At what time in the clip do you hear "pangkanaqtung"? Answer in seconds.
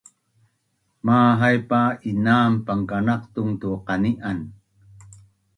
2.65-3.51